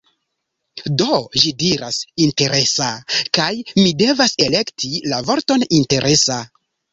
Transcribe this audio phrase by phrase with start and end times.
[1.01, 2.87] Do, ĝi diras "interesa"
[3.39, 3.51] kaj
[3.83, 6.41] mi devas elekti la vorton "interesa"